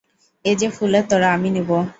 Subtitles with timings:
[0.45, 1.69] এ যে ফুলের তোড়া, আমি নেব।